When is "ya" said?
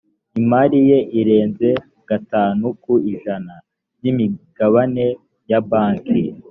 5.49-5.61